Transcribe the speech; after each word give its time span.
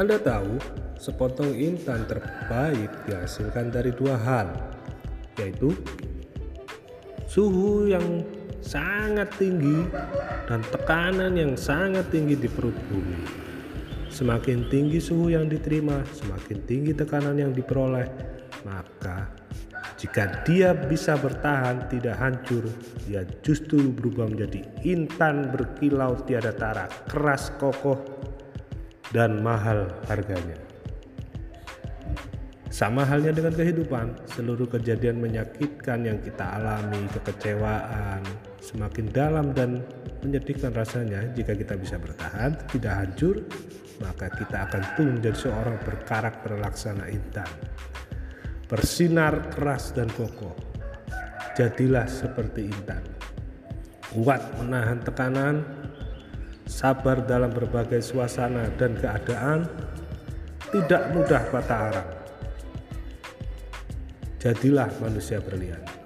Anda 0.00 0.16
tahu, 0.16 0.56
sepotong 0.96 1.52
intan 1.60 2.08
terbaik 2.08 2.88
dihasilkan 3.04 3.68
dari 3.68 3.92
dua 3.92 4.16
hal, 4.16 4.48
yaitu 5.36 5.76
suhu 7.28 7.84
yang 7.84 8.24
sangat 8.64 9.28
tinggi 9.36 9.84
dan 10.48 10.64
tekanan 10.72 11.36
yang 11.36 11.52
sangat 11.52 12.08
tinggi 12.08 12.32
di 12.32 12.48
perut 12.48 12.72
bumi. 12.88 13.28
Semakin 14.08 14.72
tinggi 14.72 15.04
suhu 15.04 15.28
yang 15.36 15.52
diterima, 15.52 16.00
semakin 16.16 16.64
tinggi 16.64 16.96
tekanan 16.96 17.36
yang 17.36 17.52
diperoleh, 17.52 18.08
maka 18.64 19.28
jika 20.00 20.48
dia 20.48 20.72
bisa 20.72 21.20
bertahan 21.20 21.92
tidak 21.92 22.16
hancur, 22.16 22.64
dia 23.04 23.28
justru 23.44 23.92
berubah 23.92 24.32
menjadi 24.32 24.64
intan 24.80 25.52
berkilau 25.52 26.16
tiada 26.24 26.56
tara, 26.56 26.88
keras 27.04 27.52
kokoh 27.60 28.29
dan 29.10 29.42
mahal 29.42 29.90
harganya. 30.06 30.58
Sama 32.70 33.02
halnya 33.02 33.34
dengan 33.34 33.50
kehidupan, 33.50 34.30
seluruh 34.30 34.70
kejadian 34.70 35.18
menyakitkan 35.18 36.06
yang 36.06 36.22
kita 36.22 36.54
alami, 36.54 37.02
kekecewaan, 37.10 38.22
semakin 38.62 39.10
dalam 39.10 39.50
dan 39.50 39.82
menyedihkan 40.22 40.70
rasanya 40.70 41.34
jika 41.34 41.58
kita 41.58 41.74
bisa 41.74 41.98
bertahan, 41.98 42.54
tidak 42.70 42.94
hancur, 42.94 43.42
maka 43.98 44.30
kita 44.30 44.70
akan 44.70 44.82
tumbuh 44.94 45.14
menjadi 45.18 45.50
seorang 45.50 45.76
berkarakter 45.82 46.52
laksana 46.62 47.10
intan. 47.10 47.50
Bersinar 48.70 49.50
keras 49.50 49.90
dan 49.90 50.06
kokoh. 50.14 50.54
Jadilah 51.58 52.06
seperti 52.06 52.70
intan. 52.70 53.02
Kuat 54.14 54.46
menahan 54.62 55.02
tekanan, 55.02 55.79
sabar 56.70 57.26
dalam 57.26 57.50
berbagai 57.50 57.98
suasana 57.98 58.70
dan 58.78 58.94
keadaan, 58.94 59.66
tidak 60.70 61.10
mudah 61.10 61.42
patah 61.50 61.82
arang 61.90 62.10
Jadilah 64.40 64.88
manusia 65.04 65.36
berlian. 65.36 65.99